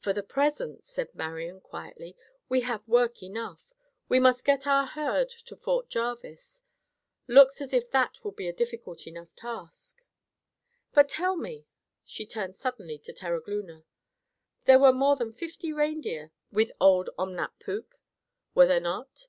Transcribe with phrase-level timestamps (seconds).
[0.00, 2.16] "For the present," said Marian, quietly,
[2.48, 3.74] "we have work enough.
[4.08, 6.62] We must get our herd to Fort Jarvis.
[7.28, 9.98] Looks as if that will be a difficult enough task."
[10.94, 11.66] "But tell me,"
[12.02, 13.84] she turned suddenly to Terogloona,
[14.64, 18.00] "there were more than fifty reindeer with old Omnap puk,
[18.54, 19.26] were there not?"